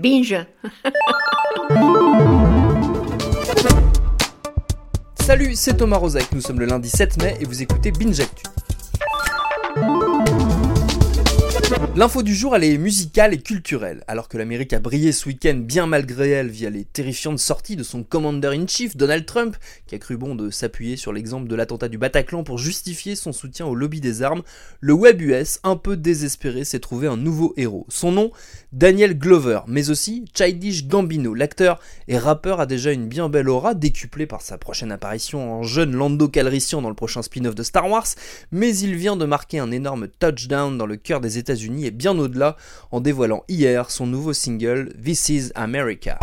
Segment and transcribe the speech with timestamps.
[0.00, 0.46] Binge.
[5.20, 8.44] Salut, c'est Thomas Rozek, nous sommes le lundi 7 mai et vous écoutez Binge Actu.
[11.96, 14.04] L'info du jour, elle est musicale et culturelle.
[14.06, 17.82] Alors que l'Amérique a brillé ce week-end bien malgré elle via les terrifiantes sorties de
[17.82, 19.56] son commander-in-chief, Donald Trump,
[19.88, 23.32] qui a cru bon de s'appuyer sur l'exemple de l'attentat du Bataclan pour justifier son
[23.32, 24.42] soutien au lobby des armes,
[24.78, 27.86] le web US, un peu désespéré, s'est trouvé un nouveau héros.
[27.88, 28.30] Son nom,
[28.72, 31.34] Daniel Glover, mais aussi Childish Gambino.
[31.34, 35.64] L'acteur et rappeur a déjà une bien belle aura, décuplée par sa prochaine apparition en
[35.64, 38.06] jeune Lando Calrissian dans le prochain spin-off de Star Wars,
[38.52, 42.18] mais il vient de marquer un énorme touchdown dans le cœur des États-Unis et bien
[42.18, 42.56] au-delà
[42.90, 46.18] en dévoilant hier son nouveau single This is America.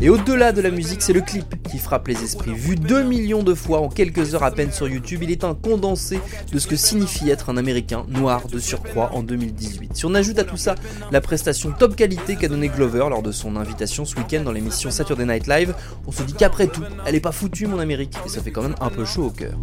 [0.00, 2.54] Et au-delà de la musique, c'est le clip qui frappe les esprits.
[2.54, 5.54] Vu 2 millions de fois en quelques heures à peine sur YouTube, il est un
[5.54, 6.20] condensé
[6.52, 9.96] de ce que signifie être un Américain noir de surcroît en 2018.
[9.96, 10.76] Si on ajoute à tout ça
[11.10, 14.92] la prestation top qualité qu'a donné Glover lors de son invitation ce week-end dans l'émission
[14.92, 15.74] Saturday Night Live,
[16.06, 18.62] on se dit qu'après tout, elle est pas foutue mon Amérique, et ça fait quand
[18.62, 19.54] même un peu chaud au cœur.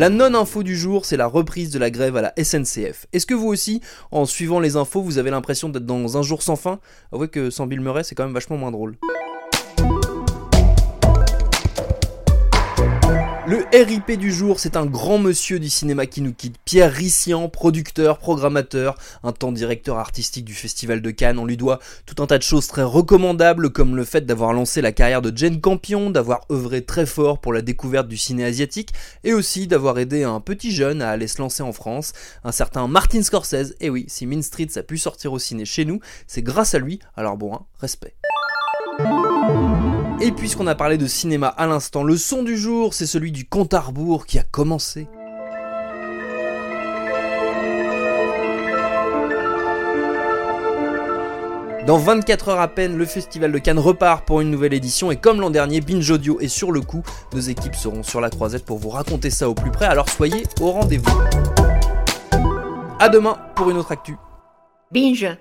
[0.00, 3.04] La non-info du jour, c'est la reprise de la grève à la SNCF.
[3.12, 6.42] Est-ce que vous aussi, en suivant les infos, vous avez l'impression d'être dans un jour
[6.42, 6.80] sans fin?
[7.12, 8.96] Avouez que sans Bill Murray, c'est quand même vachement moins drôle.
[13.72, 16.56] RIP du jour, c'est un grand monsieur du cinéma qui nous quitte.
[16.64, 21.38] Pierre Rissian, producteur, programmateur, un temps directeur artistique du Festival de Cannes.
[21.38, 24.80] On lui doit tout un tas de choses très recommandables, comme le fait d'avoir lancé
[24.80, 28.92] la carrière de Jane Campion, d'avoir œuvré très fort pour la découverte du ciné asiatique,
[29.22, 32.88] et aussi d'avoir aidé un petit jeune à aller se lancer en France, un certain
[32.88, 33.76] Martin Scorsese.
[33.78, 36.80] Et oui, si Mean Streets a pu sortir au ciné chez nous, c'est grâce à
[36.80, 36.98] lui.
[37.16, 38.16] Alors bon, hein, respect.
[40.22, 43.46] Et puisqu'on a parlé de cinéma à l'instant, le son du jour, c'est celui du
[43.46, 45.08] compte à rebours qui a commencé.
[51.86, 55.16] Dans 24 heures à peine, le Festival de Cannes repart pour une nouvelle édition et
[55.16, 57.02] comme l'an dernier, Binge Audio est sur le coup.
[57.32, 60.42] Nos équipes seront sur la croisette pour vous raconter ça au plus près, alors soyez
[60.60, 61.18] au rendez-vous.
[62.98, 64.16] A demain pour une autre actu.
[64.92, 65.34] Binge.